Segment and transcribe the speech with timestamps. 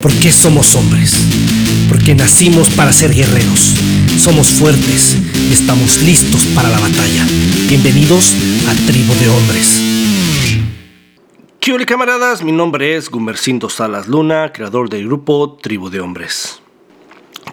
[0.00, 1.12] ¿Por qué somos hombres?
[1.88, 3.74] Porque nacimos para ser guerreros.
[4.16, 5.16] Somos fuertes
[5.50, 7.26] y estamos listos para la batalla.
[7.68, 8.32] Bienvenidos
[8.68, 9.82] a Tribu de Hombres.
[11.58, 12.44] ¿Qué hola camaradas?
[12.44, 16.62] Mi nombre es Gumercindo Salas Luna, creador del grupo Tribu de Hombres.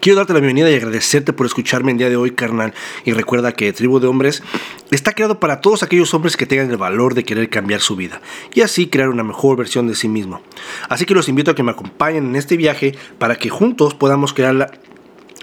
[0.00, 2.74] Quiero darte la bienvenida y agradecerte por escucharme el día de hoy, carnal.
[3.04, 4.42] Y recuerda que Tribu de Hombres
[4.90, 8.20] está creado para todos aquellos hombres que tengan el valor de querer cambiar su vida
[8.54, 10.42] y así crear una mejor versión de sí mismo.
[10.88, 14.32] Así que los invito a que me acompañen en este viaje para que juntos podamos
[14.32, 14.70] crear la,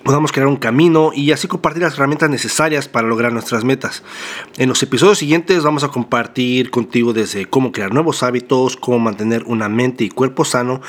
[0.04, 4.04] podamos crear un camino y así compartir las herramientas necesarias para lograr nuestras metas.
[4.58, 9.44] En los episodios siguientes vamos a compartir contigo desde cómo crear nuevos hábitos, cómo mantener
[9.46, 10.82] una mente y cuerpo sano,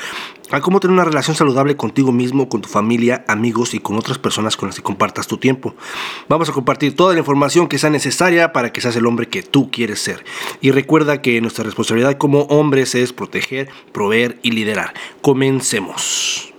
[0.51, 4.17] a cómo tener una relación saludable contigo mismo, con tu familia, amigos y con otras
[4.17, 5.75] personas con las que compartas tu tiempo.
[6.29, 9.43] Vamos a compartir toda la información que sea necesaria para que seas el hombre que
[9.43, 10.23] tú quieres ser.
[10.61, 14.93] Y recuerda que nuestra responsabilidad como hombres es proteger, proveer y liderar.
[15.21, 16.54] Comencemos.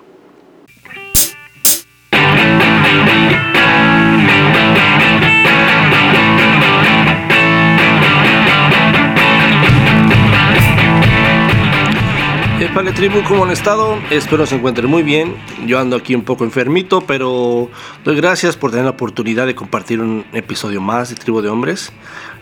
[12.76, 13.96] Vale tribu, ¿cómo han estado?
[14.10, 15.34] Espero se encuentren muy bien.
[15.64, 17.70] Yo ando aquí un poco enfermito, pero
[18.04, 21.90] doy gracias por tener la oportunidad de compartir un episodio más de Tribu de Hombres.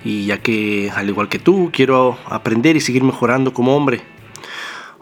[0.04, 4.02] Y ya que, al igual que tú, quiero aprender y seguir mejorando como hombre.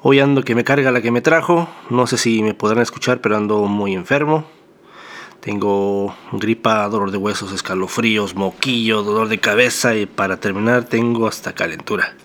[0.02, 1.66] Hoy ando que me carga la que me trajo.
[1.88, 4.44] No sé si me podrán escuchar, pero ando muy enfermo.
[5.40, 11.54] Tengo gripa, dolor de huesos, escalofríos, moquillo, dolor de cabeza y para terminar tengo hasta
[11.54, 12.16] calentura.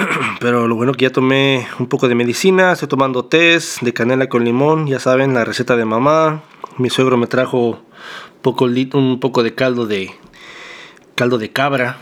[0.40, 4.28] Pero lo bueno que ya tomé un poco de medicina, estoy tomando test de canela
[4.28, 6.42] con limón, ya saben, la receta de mamá.
[6.78, 7.82] Mi suegro me trajo
[8.42, 10.10] un poco de caldo de
[11.14, 11.98] caldo de cabra.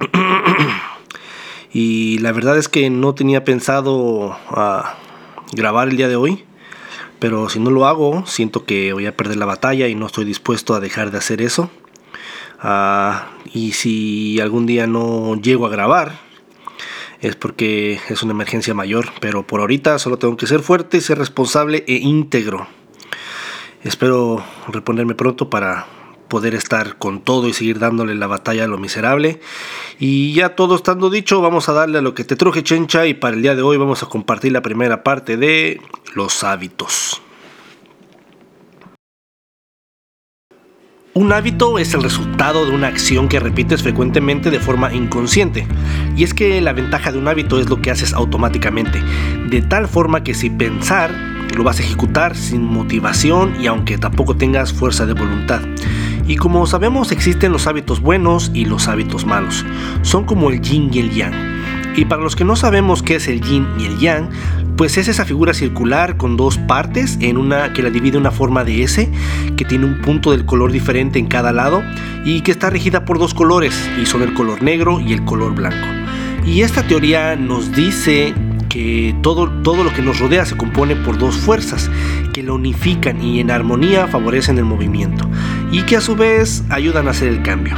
[1.72, 4.96] y la verdad es que no tenía pensado a
[5.52, 6.44] grabar el día de hoy.
[7.18, 10.24] Pero si no lo hago, siento que voy a perder la batalla y no estoy
[10.24, 11.68] dispuesto a dejar de hacer eso.
[12.60, 16.27] Ah, y si algún día no llego a grabar,
[17.20, 21.18] es porque es una emergencia mayor, pero por ahorita solo tengo que ser fuerte, ser
[21.18, 22.66] responsable e íntegro.
[23.82, 25.86] Espero reponerme pronto para
[26.28, 29.40] poder estar con todo y seguir dándole la batalla a lo miserable.
[29.98, 33.14] Y ya todo estando dicho, vamos a darle a lo que te truje chencha y
[33.14, 35.80] para el día de hoy vamos a compartir la primera parte de
[36.14, 37.22] los hábitos.
[41.18, 45.66] Un hábito es el resultado de una acción que repites frecuentemente de forma inconsciente.
[46.14, 49.02] Y es que la ventaja de un hábito es lo que haces automáticamente,
[49.50, 51.10] de tal forma que sin pensar
[51.56, 55.60] lo vas a ejecutar sin motivación y aunque tampoco tengas fuerza de voluntad.
[56.28, 59.66] Y como sabemos existen los hábitos buenos y los hábitos malos.
[60.02, 61.57] Son como el yin y el yang.
[61.98, 64.30] Y para los que no sabemos qué es el yin y el yang,
[64.76, 68.62] pues es esa figura circular con dos partes en una que la divide una forma
[68.62, 69.10] de S,
[69.56, 71.82] que tiene un punto del color diferente en cada lado
[72.24, 75.56] y que está regida por dos colores, y son el color negro y el color
[75.56, 75.88] blanco.
[76.46, 78.32] Y esta teoría nos dice
[78.68, 81.90] que todo, todo lo que nos rodea se compone por dos fuerzas
[82.32, 85.28] que lo unifican y en armonía favorecen el movimiento
[85.72, 87.74] y que a su vez ayudan a hacer el cambio.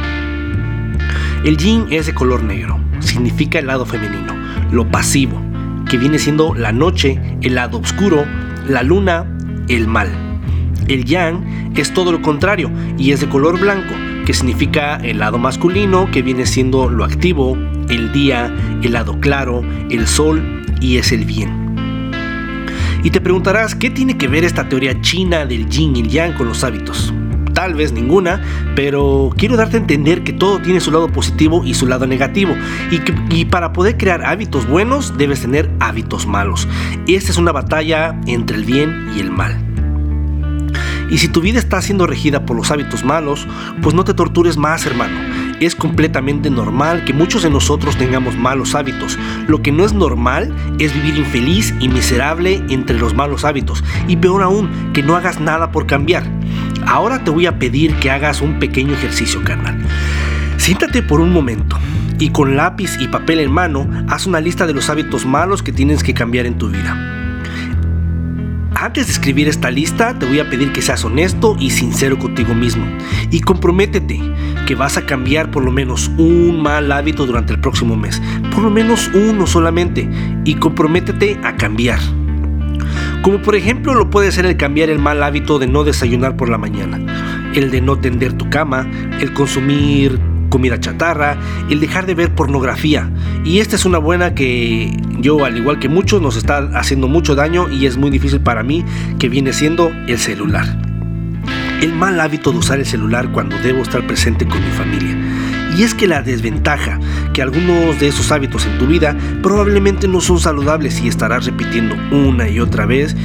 [1.43, 4.33] El yin es de color negro, significa el lado femenino,
[4.71, 5.41] lo pasivo,
[5.89, 8.25] que viene siendo la noche, el lado oscuro,
[8.67, 9.25] la luna,
[9.67, 10.09] el mal.
[10.87, 13.93] El yang es todo lo contrario y es de color blanco,
[14.25, 17.57] que significa el lado masculino, que viene siendo lo activo,
[17.89, 21.61] el día, el lado claro, el sol y es el bien.
[23.03, 26.33] Y te preguntarás, ¿qué tiene que ver esta teoría china del yin y el yang
[26.33, 27.13] con los hábitos?
[27.53, 28.41] Tal vez ninguna,
[28.75, 32.55] pero quiero darte a entender que todo tiene su lado positivo y su lado negativo,
[32.89, 36.67] y, que, para poder crear hábitos buenos debes tener hábitos malos.
[37.07, 39.71] Esta es una batalla entre el bien y el mal.
[41.11, 43.45] Y si tu vida está siendo regida por los hábitos malos,
[43.81, 45.19] pues no te tortures más, hermano.
[45.59, 49.19] Es completamente normal que muchos de nosotros tengamos malos hábitos.
[49.47, 53.83] Lo que no es normal es vivir infeliz y miserable entre los malos hábitos.
[54.07, 56.23] Y peor aún, que no hagas nada por cambiar.
[56.85, 59.77] Ahora te voy a pedir que hagas un pequeño ejercicio, carnal.
[60.57, 61.77] Siéntate por un momento
[62.19, 65.71] y con lápiz y papel en mano haz una lista de los hábitos malos que
[65.71, 67.11] tienes que cambiar en tu vida.
[68.75, 72.55] Antes de escribir esta lista, te voy a pedir que seas honesto y sincero contigo
[72.55, 72.83] mismo.
[73.29, 74.19] Y comprométete
[74.65, 78.19] que vas a cambiar por lo menos un mal hábito durante el próximo mes.
[78.51, 80.09] Por lo menos uno solamente.
[80.45, 81.99] Y comprométete a cambiar.
[83.21, 86.49] Como por ejemplo lo puede ser el cambiar el mal hábito de no desayunar por
[86.49, 86.99] la mañana,
[87.53, 88.89] el de no tender tu cama,
[89.19, 90.19] el consumir
[90.49, 91.37] comida chatarra,
[91.69, 93.11] el dejar de ver pornografía.
[93.45, 97.35] Y esta es una buena que yo, al igual que muchos, nos está haciendo mucho
[97.35, 98.83] daño y es muy difícil para mí,
[99.19, 100.65] que viene siendo el celular.
[101.81, 105.17] El mal hábito de usar el celular cuando debo estar presente con mi familia.
[105.81, 106.99] Y es que la desventaja
[107.33, 111.95] que algunos de esos hábitos en tu vida probablemente no son saludables y estarás repitiendo
[112.15, 113.15] una y otra vez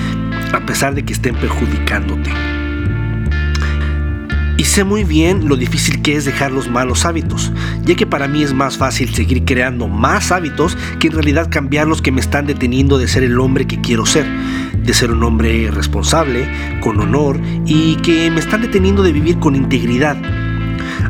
[0.54, 2.30] a pesar de que estén perjudicándote.
[4.56, 8.26] Y sé muy bien lo difícil que es dejar los malos hábitos, ya que para
[8.26, 12.22] mí es más fácil seguir creando más hábitos que en realidad cambiar los que me
[12.22, 14.24] están deteniendo de ser el hombre que quiero ser,
[14.74, 16.48] de ser un hombre responsable,
[16.80, 20.16] con honor y que me están deteniendo de vivir con integridad.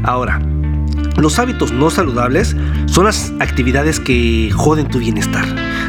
[0.02, 0.40] Ahora,
[1.16, 5.46] los hábitos no saludables son las actividades que joden tu bienestar,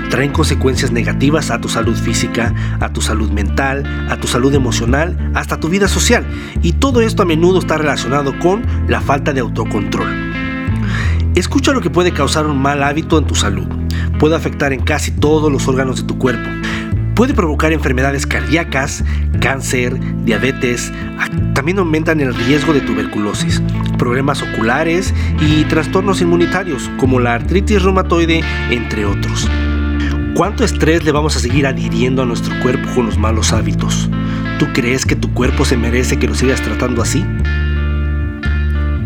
[0.09, 5.31] traen consecuencias negativas a tu salud física, a tu salud mental, a tu salud emocional,
[5.35, 6.25] hasta tu vida social.
[6.61, 10.07] Y todo esto a menudo está relacionado con la falta de autocontrol.
[11.35, 13.67] Escucha lo que puede causar un mal hábito en tu salud.
[14.19, 16.49] Puede afectar en casi todos los órganos de tu cuerpo.
[17.17, 19.03] Puede provocar enfermedades cardíacas,
[19.41, 20.93] cáncer, diabetes,
[21.55, 23.59] también aumentan el riesgo de tuberculosis,
[23.97, 29.49] problemas oculares y trastornos inmunitarios como la artritis reumatoide, entre otros.
[30.35, 34.11] ¿Cuánto estrés le vamos a seguir adhiriendo a nuestro cuerpo con los malos hábitos?
[34.59, 37.25] ¿Tú crees que tu cuerpo se merece que lo sigas tratando así?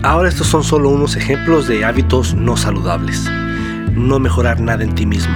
[0.04, 3.31] Ahora estos son solo unos ejemplos de hábitos no saludables.
[3.96, 5.34] No mejorar nada en ti mismo.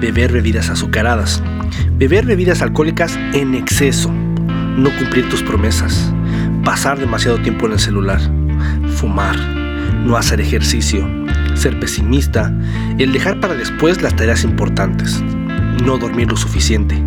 [0.00, 1.42] Beber bebidas azucaradas.
[1.98, 4.10] Beber bebidas alcohólicas en exceso.
[4.10, 6.12] No cumplir tus promesas.
[6.64, 8.20] Pasar demasiado tiempo en el celular.
[8.96, 9.36] Fumar.
[10.04, 11.06] No hacer ejercicio
[11.54, 12.52] ser pesimista,
[12.98, 15.22] el dejar para después las tareas importantes,
[15.84, 17.02] no dormir lo suficiente,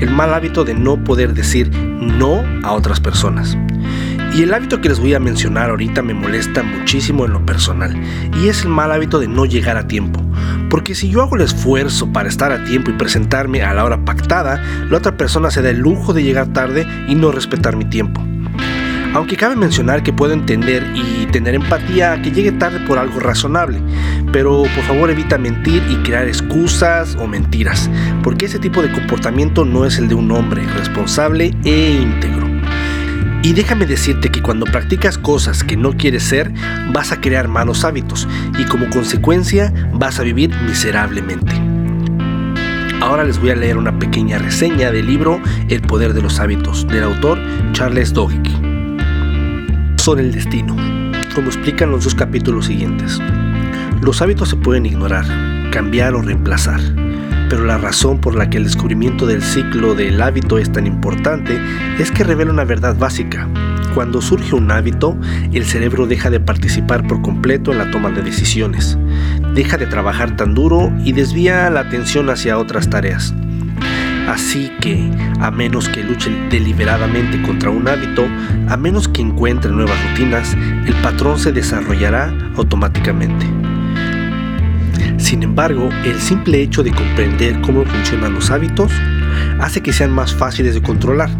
[0.00, 3.56] el mal hábito de no poder decir no a otras personas.
[4.34, 7.94] Y el hábito que les voy a mencionar ahorita me molesta muchísimo en lo personal,
[8.40, 10.20] y es el mal hábito de no llegar a tiempo.
[10.72, 14.06] Porque si yo hago el esfuerzo para estar a tiempo y presentarme a la hora
[14.06, 14.58] pactada,
[14.88, 18.22] la otra persona se da el lujo de llegar tarde y no respetar mi tiempo.
[19.12, 23.20] Aunque cabe mencionar que puedo entender y tener empatía a que llegue tarde por algo
[23.20, 23.82] razonable,
[24.32, 27.90] pero por favor evita mentir y crear excusas o mentiras,
[28.22, 32.41] porque ese tipo de comportamiento no es el de un hombre responsable e íntegro.
[33.42, 36.52] Y déjame decirte que cuando practicas cosas que no quieres ser,
[36.92, 41.52] vas a crear malos hábitos y como consecuencia vas a vivir miserablemente.
[43.00, 46.86] Ahora les voy a leer una pequeña reseña del libro El poder de los hábitos
[46.86, 47.40] del autor
[47.72, 48.42] Charles Duhigg
[49.96, 50.76] son el destino,
[51.34, 53.20] como explican los dos capítulos siguientes.
[54.00, 55.24] Los hábitos se pueden ignorar,
[55.70, 56.80] cambiar o reemplazar,
[57.52, 61.60] pero la razón por la que el descubrimiento del ciclo del hábito es tan importante
[61.98, 63.46] es que revela una verdad básica.
[63.94, 65.18] Cuando surge un hábito,
[65.52, 68.96] el cerebro deja de participar por completo en la toma de decisiones,
[69.52, 73.34] deja de trabajar tan duro y desvía la atención hacia otras tareas.
[74.26, 78.24] Así que, a menos que luche deliberadamente contra un hábito,
[78.70, 80.54] a menos que encuentre nuevas rutinas,
[80.86, 83.71] el patrón se desarrollará automáticamente.
[85.18, 88.92] Sin embargo, el simple hecho de comprender cómo funcionan los hábitos
[89.60, 91.30] hace que sean más fáciles de controlar.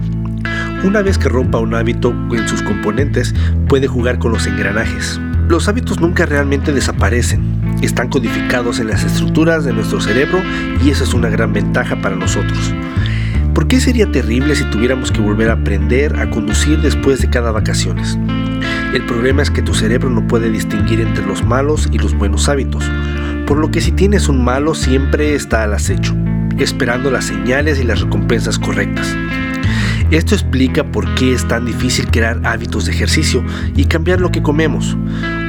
[0.84, 3.34] Una vez que rompa un hábito en sus componentes,
[3.68, 5.20] puede jugar con los engranajes.
[5.48, 7.42] Los hábitos nunca realmente desaparecen,
[7.82, 10.40] están codificados en las estructuras de nuestro cerebro
[10.84, 12.72] y eso es una gran ventaja para nosotros.
[13.54, 17.52] ¿Por qué sería terrible si tuviéramos que volver a aprender a conducir después de cada
[17.52, 18.18] vacaciones?
[18.94, 22.48] El problema es que tu cerebro no puede distinguir entre los malos y los buenos
[22.48, 22.90] hábitos,
[23.52, 26.16] por lo que si tienes un malo siempre está al acecho,
[26.56, 29.14] esperando las señales y las recompensas correctas.
[30.10, 33.44] Esto explica por qué es tan difícil crear hábitos de ejercicio
[33.76, 34.96] y cambiar lo que comemos.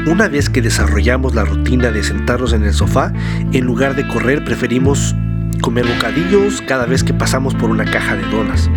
[0.05, 3.13] Una vez que desarrollamos la rutina de sentarnos en el sofá,
[3.53, 5.15] en lugar de correr preferimos
[5.61, 8.69] comer bocadillos cada vez que pasamos por una caja de donas.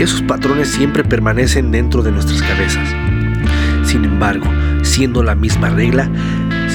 [0.00, 2.88] Esos patrones siempre permanecen dentro de nuestras cabezas.
[3.82, 4.46] Sin embargo,
[4.80, 6.08] siendo la misma regla,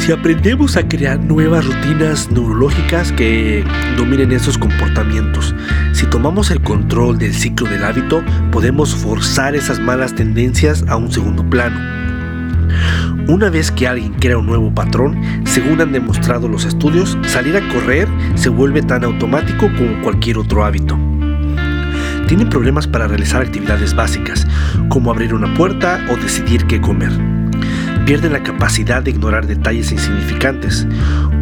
[0.02, 3.64] si aprendemos a crear nuevas rutinas neurológicas que
[3.98, 5.54] dominen esos comportamientos,
[5.94, 11.12] si tomamos el control del ciclo del hábito, podemos forzar esas malas tendencias a un
[11.12, 11.80] segundo plano.
[13.28, 17.70] Una vez que alguien crea un nuevo patrón, según han demostrado los estudios, salir a
[17.72, 20.98] correr se vuelve tan automático como cualquier otro hábito.
[22.28, 24.48] Tienen problemas para realizar actividades básicas,
[24.90, 27.41] como abrir una puerta o decidir qué comer.
[28.06, 30.88] Pierden la capacidad de ignorar detalles insignificantes.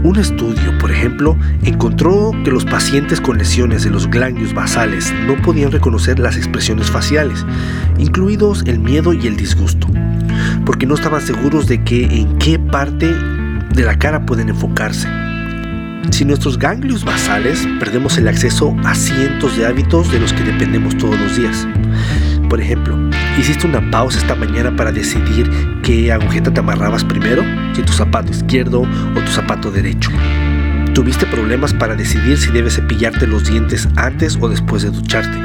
[0.04, 5.36] Un estudio, por ejemplo, encontró que los pacientes con lesiones de los ganglios basales no
[5.42, 7.46] podían reconocer las expresiones faciales,
[7.98, 9.88] incluidos el miedo y el disgusto
[10.66, 15.08] porque no estaban seguros de que en qué parte de la cara pueden enfocarse.
[16.12, 20.98] Sin nuestros ganglios basales, perdemos el acceso a cientos de hábitos de los que dependemos
[20.98, 21.68] todos los días.
[22.50, 22.98] Por ejemplo,
[23.38, 25.50] ¿hiciste una pausa esta mañana para decidir
[25.84, 27.44] qué agujeta te amarrabas primero?
[27.76, 30.10] Si tu zapato izquierdo o tu zapato derecho.
[30.96, 35.38] ¿Tuviste problemas para decidir si debes cepillarte los dientes antes o después de ducharte?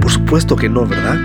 [0.00, 1.18] Por supuesto que no, ¿verdad?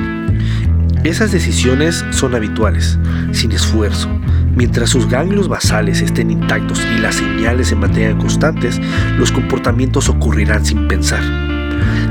[1.03, 2.97] Esas decisiones son habituales,
[3.31, 4.09] sin esfuerzo.
[4.55, 8.81] Mientras sus ganglios basales estén intactos y las señales se mantengan constantes,
[9.17, 11.42] los comportamientos ocurrirán sin pensar.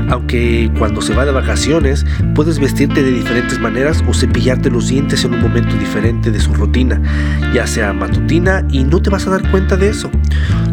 [0.09, 2.05] Aunque cuando se va de vacaciones
[2.35, 6.53] puedes vestirte de diferentes maneras o cepillarte los dientes en un momento diferente de su
[6.53, 7.01] rutina,
[7.53, 10.09] ya sea matutina y no te vas a dar cuenta de eso.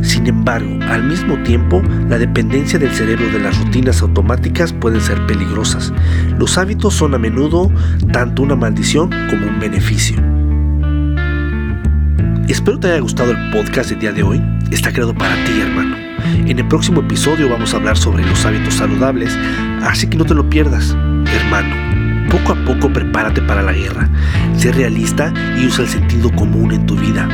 [0.02, 5.24] Sin embargo, al mismo tiempo, la dependencia del cerebro de las rutinas automáticas pueden ser
[5.26, 5.92] peligrosas.
[6.38, 7.70] Los hábitos son a menudo
[8.12, 10.16] tanto una maldición como un beneficio.
[12.48, 14.42] Espero te haya gustado el podcast del día de hoy.
[14.72, 15.99] Está creado para ti, hermano.
[16.32, 19.36] En el próximo episodio vamos a hablar sobre los hábitos saludables,
[19.82, 20.96] así que no te lo pierdas,
[21.34, 21.74] hermano.
[22.30, 24.08] Poco a poco prepárate para la guerra.
[24.56, 27.28] Sé realista y usa el sentido común en tu vida.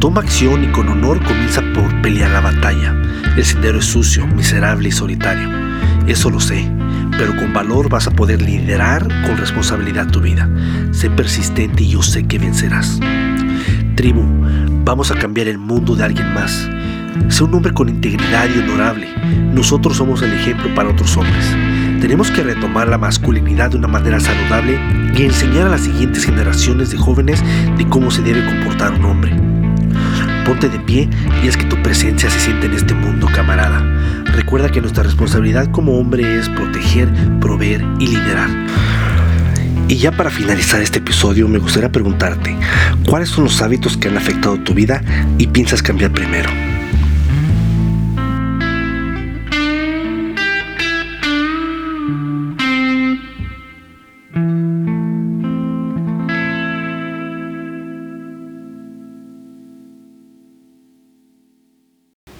[0.00, 2.94] Toma acción y con honor comienza por pelear la batalla.
[3.36, 5.48] El sendero es sucio, miserable y solitario.
[6.06, 6.68] Eso lo sé,
[7.18, 10.48] pero con valor vas a poder liderar con responsabilidad tu vida.
[10.90, 12.98] Sé persistente y yo sé que vencerás.
[13.94, 14.24] Tribu,
[14.84, 16.68] vamos a cambiar el mundo de alguien más.
[17.28, 19.08] Sé un hombre con integridad y honorable.
[19.52, 21.44] Nosotros somos el ejemplo para otros hombres.
[22.00, 24.78] Tenemos que retomar la masculinidad de una manera saludable
[25.16, 27.42] y enseñar a las siguientes generaciones de jóvenes
[27.76, 29.34] de cómo se debe comportar un hombre.
[30.44, 31.08] Ponte de pie
[31.42, 33.82] y es que tu presencia se siente en este mundo, camarada.
[34.26, 38.50] Recuerda que nuestra responsabilidad como hombre es proteger, proveer y liderar.
[39.88, 42.56] Y ya para finalizar este episodio me gustaría preguntarte,
[43.08, 45.02] ¿cuáles son los hábitos que han afectado tu vida
[45.38, 46.75] y piensas cambiar primero?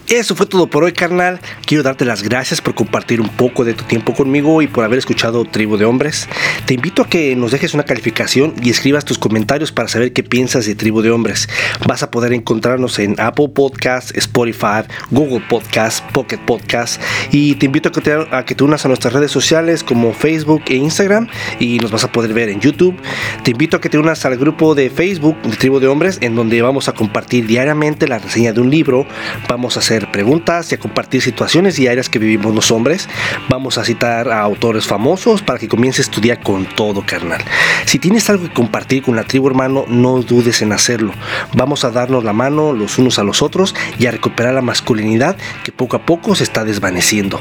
[0.09, 1.41] Eso fue todo por hoy, carnal.
[1.67, 5.01] Quiero darte las gracias por compartir un poco de tu tiempo conmigo y por haber
[5.01, 6.29] escuchado Tribu de Hombres.
[6.65, 10.23] Te invito a que nos dejes una calificación y escribas tus comentarios para saber qué
[10.23, 11.49] piensas de Tribu de Hombres.
[11.89, 17.01] Vas a poder encontrarnos en Apple Podcasts, Spotify, Google Podcasts, Pocket Podcasts
[17.33, 20.13] y te invito a que te, a que te unas a nuestras redes sociales como
[20.13, 21.27] Facebook e Instagram
[21.59, 22.97] y nos vas a poder ver en YouTube.
[23.43, 26.37] Te invito a que te unas al grupo de Facebook de Tribu de Hombres en
[26.37, 29.05] donde vamos a compartir diariamente la reseña de un libro.
[29.49, 33.09] Vamos a hacer preguntas y a compartir situaciones diarias que vivimos los hombres.
[33.49, 37.43] Vamos a citar a autores famosos para que comiences a estudiar con todo, carnal.
[37.87, 41.12] Si tienes algo que compartir con la tribu, hermano, no dudes en hacerlo.
[41.55, 45.37] Vamos a darnos la mano los unos a los otros y a recuperar la masculinidad
[45.65, 47.38] que poco a poco se está desvaneciendo.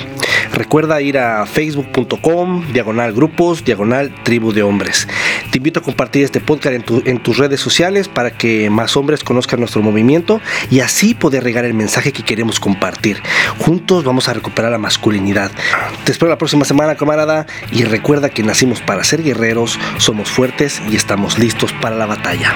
[0.53, 5.07] Recuerda ir a facebook.com, diagonal grupos, diagonal tribu de hombres.
[5.55, 9.23] Te invito a compartir este podcast en, en tus redes sociales para que más hombres
[9.23, 13.21] conozcan nuestro movimiento y así poder regar el mensaje que queremos compartir.
[13.59, 15.51] Juntos vamos a recuperar la masculinidad.
[16.03, 20.81] Te espero la próxima semana, camarada, y recuerda que nacimos para ser guerreros, somos fuertes
[20.91, 22.53] y estamos listos para la batalla.